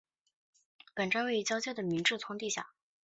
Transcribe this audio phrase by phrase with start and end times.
[0.95, 2.71] 本站位于与交界的明治通地下。